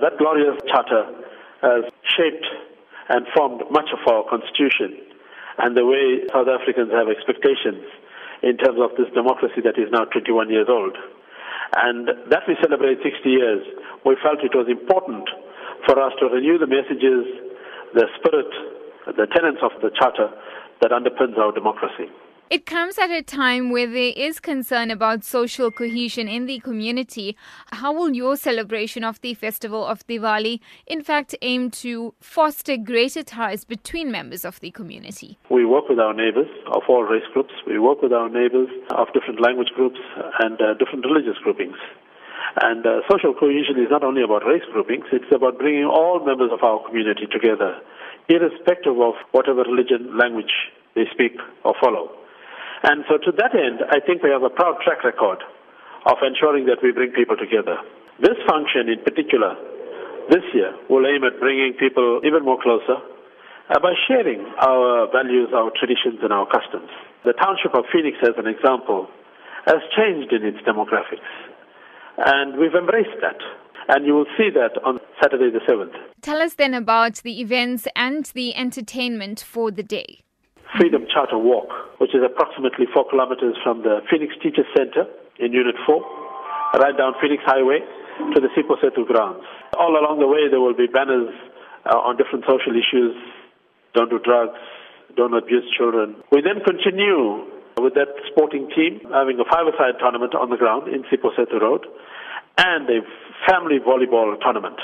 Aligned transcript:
That 0.00 0.16
glorious 0.18 0.56
charter 0.66 1.04
has 1.62 1.84
shaped 2.16 2.46
and 3.08 3.26
formed 3.36 3.62
much 3.70 3.90
of 3.92 4.00
our 4.08 4.24
constitution 4.28 4.96
and 5.58 5.76
the 5.76 5.84
way 5.84 6.24
South 6.32 6.48
Africans 6.48 6.88
have 6.92 7.12
expectations 7.12 7.84
in 8.42 8.56
terms 8.56 8.80
of 8.80 8.96
this 8.96 9.12
democracy 9.12 9.60
that 9.60 9.76
is 9.76 9.92
now 9.92 10.08
21 10.08 10.48
years 10.48 10.68
old. 10.68 10.96
And 11.76 12.08
that 12.32 12.48
we 12.48 12.56
celebrate 12.62 12.98
60 13.04 13.28
years, 13.28 13.62
we 14.04 14.16
felt 14.24 14.40
it 14.40 14.56
was 14.56 14.66
important 14.72 15.28
for 15.84 16.00
us 16.00 16.12
to 16.20 16.32
renew 16.32 16.56
the 16.56 16.66
messages, 16.66 17.28
the 17.92 18.08
spirit, 18.16 18.50
the 19.06 19.28
tenets 19.28 19.60
of 19.60 19.76
the 19.84 19.90
charter 20.00 20.32
that 20.80 20.90
underpins 20.90 21.36
our 21.36 21.52
democracy. 21.52 22.08
It 22.50 22.66
comes 22.66 22.98
at 22.98 23.12
a 23.12 23.22
time 23.22 23.70
where 23.70 23.86
there 23.86 24.12
is 24.16 24.40
concern 24.40 24.90
about 24.90 25.22
social 25.22 25.70
cohesion 25.70 26.26
in 26.26 26.46
the 26.46 26.58
community. 26.58 27.36
How 27.70 27.92
will 27.92 28.12
your 28.12 28.34
celebration 28.34 29.04
of 29.04 29.20
the 29.20 29.34
festival 29.34 29.86
of 29.86 30.04
Diwali, 30.08 30.58
in 30.84 31.04
fact, 31.04 31.36
aim 31.42 31.70
to 31.86 32.12
foster 32.18 32.76
greater 32.76 33.22
ties 33.22 33.62
between 33.64 34.10
members 34.10 34.44
of 34.44 34.58
the 34.58 34.72
community? 34.72 35.38
We 35.48 35.64
work 35.64 35.88
with 35.88 36.00
our 36.00 36.12
neighbors 36.12 36.48
of 36.74 36.82
all 36.88 37.04
race 37.04 37.22
groups. 37.32 37.54
We 37.68 37.78
work 37.78 38.02
with 38.02 38.12
our 38.12 38.28
neighbors 38.28 38.68
of 38.98 39.06
different 39.14 39.40
language 39.40 39.70
groups 39.76 40.00
and 40.40 40.60
uh, 40.60 40.74
different 40.74 41.06
religious 41.06 41.38
groupings. 41.44 41.76
And 42.62 42.84
uh, 42.84 43.06
social 43.08 43.32
cohesion 43.32 43.78
is 43.78 43.92
not 43.92 44.02
only 44.02 44.24
about 44.24 44.42
race 44.44 44.66
groupings, 44.72 45.04
it's 45.12 45.30
about 45.32 45.58
bringing 45.58 45.84
all 45.84 46.18
members 46.26 46.50
of 46.52 46.64
our 46.64 46.84
community 46.84 47.28
together, 47.30 47.78
irrespective 48.28 48.98
of 48.98 49.14
whatever 49.30 49.62
religion, 49.62 50.18
language 50.18 50.50
they 50.96 51.06
speak 51.14 51.38
or 51.62 51.74
follow. 51.80 52.10
And 52.82 53.04
so 53.08 53.18
to 53.18 53.30
that 53.36 53.52
end, 53.52 53.84
I 53.92 54.00
think 54.00 54.22
we 54.22 54.30
have 54.30 54.42
a 54.42 54.48
proud 54.48 54.80
track 54.80 55.04
record 55.04 55.44
of 56.06 56.16
ensuring 56.24 56.64
that 56.66 56.80
we 56.82 56.92
bring 56.92 57.12
people 57.12 57.36
together. 57.36 57.76
This 58.20 58.36
function 58.48 58.88
in 58.88 59.04
particular, 59.04 59.56
this 60.32 60.44
year, 60.54 60.72
will 60.88 61.04
aim 61.04 61.24
at 61.24 61.38
bringing 61.40 61.76
people 61.76 62.20
even 62.24 62.44
more 62.44 62.56
closer 62.60 62.96
uh, 63.68 63.78
by 63.80 63.92
sharing 64.08 64.40
our 64.60 65.12
values, 65.12 65.52
our 65.54 65.70
traditions, 65.76 66.20
and 66.22 66.32
our 66.32 66.46
customs. 66.48 66.88
The 67.24 67.36
township 67.36 67.74
of 67.76 67.84
Phoenix, 67.92 68.16
as 68.22 68.34
an 68.40 68.48
example, 68.48 69.08
has 69.66 69.84
changed 69.96 70.32
in 70.32 70.44
its 70.44 70.58
demographics. 70.64 71.28
And 72.16 72.58
we've 72.58 72.74
embraced 72.74 73.20
that. 73.20 73.36
And 73.88 74.06
you 74.06 74.14
will 74.14 74.26
see 74.36 74.48
that 74.54 74.80
on 74.84 75.00
Saturday 75.22 75.50
the 75.50 75.60
7th. 75.68 75.94
Tell 76.22 76.40
us 76.40 76.54
then 76.54 76.74
about 76.74 77.16
the 77.16 77.40
events 77.40 77.86
and 77.96 78.24
the 78.34 78.54
entertainment 78.54 79.40
for 79.40 79.70
the 79.70 79.82
day. 79.82 80.20
Freedom 80.80 81.04
Charter 81.12 81.36
Walk, 81.36 81.68
which 82.00 82.16
is 82.16 82.24
approximately 82.24 82.88
four 82.88 83.04
kilometers 83.04 83.52
from 83.62 83.84
the 83.84 84.00
Phoenix 84.08 84.32
Teachers 84.40 84.64
Center 84.72 85.04
in 85.36 85.52
Unit 85.52 85.76
4, 85.84 86.80
right 86.80 86.96
down 86.96 87.12
Phoenix 87.20 87.44
Highway 87.44 87.84
to 88.32 88.40
the 88.40 88.48
Sipho 88.56 88.80
Setu 88.80 89.04
grounds. 89.04 89.44
All 89.76 89.92
along 89.92 90.24
the 90.24 90.26
way, 90.26 90.48
there 90.48 90.56
will 90.56 90.72
be 90.72 90.88
banners 90.88 91.28
uh, 91.84 92.00
on 92.00 92.16
different 92.16 92.48
social 92.48 92.72
issues 92.72 93.12
don't 93.92 94.08
do 94.08 94.18
drugs, 94.24 94.56
don't 95.16 95.34
abuse 95.36 95.68
children. 95.76 96.16
We 96.32 96.40
then 96.40 96.64
continue 96.64 97.44
with 97.76 97.92
that 98.00 98.16
sporting 98.32 98.70
team 98.72 99.04
having 99.12 99.36
a 99.36 99.44
five-a-side 99.52 100.00
tournament 100.00 100.32
on 100.32 100.48
the 100.48 100.56
ground 100.56 100.88
in 100.88 101.04
Sipho 101.12 101.28
Setu 101.36 101.60
Road 101.60 101.84
and 102.56 102.88
a 102.88 103.04
family 103.44 103.84
volleyball 103.84 104.32
tournament. 104.40 104.80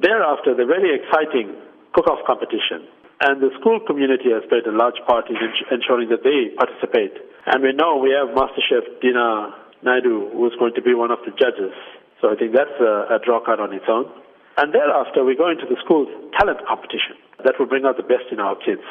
Thereafter, 0.00 0.56
the 0.56 0.64
very 0.64 0.96
exciting 0.96 1.60
cook-off 1.92 2.24
competition 2.24 2.88
and 3.20 3.40
the 3.40 3.48
school 3.60 3.80
community 3.80 4.28
has 4.32 4.44
played 4.48 4.66
a 4.66 4.76
large 4.76 5.00
part 5.06 5.30
in 5.30 5.36
ensuring 5.72 6.10
that 6.10 6.22
they 6.22 6.52
participate. 6.56 7.16
And 7.46 7.62
we 7.62 7.72
know 7.72 7.96
we 7.96 8.12
have 8.12 8.34
Master 8.36 8.60
Chef 8.60 8.84
Dina 9.00 9.54
Naidu, 9.82 10.36
who 10.36 10.46
is 10.46 10.52
going 10.58 10.74
to 10.74 10.82
be 10.82 10.92
one 10.92 11.10
of 11.10 11.18
the 11.24 11.32
judges. 11.32 11.72
So 12.20 12.28
I 12.28 12.36
think 12.36 12.52
that's 12.52 12.76
a, 12.80 13.16
a 13.16 13.18
draw 13.24 13.40
card 13.40 13.60
on 13.60 13.72
its 13.72 13.84
own. 13.88 14.10
And 14.56 14.72
thereafter, 14.72 15.24
we 15.24 15.36
go 15.36 15.48
into 15.48 15.64
the 15.68 15.76
school's 15.84 16.08
talent 16.36 16.60
competition. 16.66 17.16
That 17.44 17.54
will 17.58 17.66
bring 17.66 17.84
out 17.84 17.96
the 17.96 18.08
best 18.08 18.32
in 18.32 18.40
our 18.40 18.56
kids. 18.56 18.84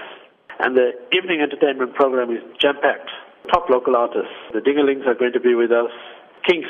And 0.60 0.78
the 0.78 0.94
evening 1.12 1.42
entertainment 1.42 1.94
program 1.96 2.32
is 2.32 2.42
jam-packed. 2.62 3.10
Top 3.52 3.70
local 3.70 3.96
artists. 3.96 4.34
The 4.54 4.62
Dingalings 4.62 5.06
are 5.06 5.16
going 5.16 5.34
to 5.34 5.40
be 5.40 5.54
with 5.54 5.72
us. 5.72 5.92
Kings, 6.48 6.70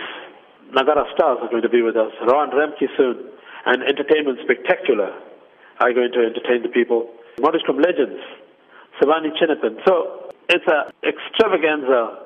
Nagara 0.72 1.08
Stars 1.14 1.40
are 1.42 1.50
going 1.52 1.64
to 1.64 1.70
be 1.70 1.82
with 1.82 1.96
us. 1.96 2.12
Rohan 2.26 2.52
Remke 2.52 2.88
soon. 2.98 3.32
And 3.66 3.84
Entertainment 3.84 4.40
Spectacular 4.44 5.12
are 5.80 5.94
going 5.94 6.12
to 6.14 6.20
entertain 6.20 6.64
the 6.64 6.70
people. 6.70 7.12
Modestum 7.40 7.84
Legends, 7.84 8.22
Savani 9.00 9.30
Chinnapan. 9.40 9.80
So 9.86 10.32
it's 10.50 10.66
an 10.68 10.92
extravaganza 11.04 12.26